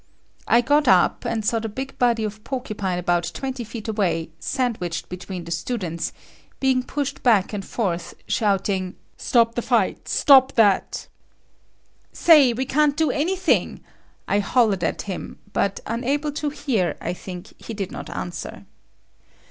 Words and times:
I 0.47 0.61
got 0.61 0.87
up, 0.87 1.25
and 1.25 1.45
saw 1.45 1.59
the 1.59 1.69
big 1.69 1.95
body 1.99 2.23
of 2.23 2.43
Porcupine 2.43 2.97
about 2.97 3.29
twenty 3.35 3.63
feet 3.63 3.87
away, 3.87 4.31
sandwiched 4.39 5.09
between 5.09 5.43
the 5.43 5.51
students, 5.51 6.11
being 6.59 6.81
pushed 6.81 7.21
back 7.21 7.53
and 7.53 7.63
forth, 7.63 8.15
shouting, 8.27 8.95
"Stop 9.15 9.53
the 9.53 9.61
fight! 9.61 10.07
Stop 10.07 10.53
that!" 10.53 11.05
"Say, 12.11 12.51
we 12.51 12.65
can't 12.65 12.97
do 12.97 13.11
anything!" 13.11 13.81
I 14.27 14.39
hollered 14.39 14.83
at 14.83 15.03
him, 15.03 15.37
but 15.53 15.81
unable 15.85 16.31
to 16.31 16.49
hear, 16.49 16.97
I 16.99 17.13
think, 17.13 17.53
he 17.61 17.75
did 17.75 17.91
not 17.91 18.09
answer. 18.09 18.65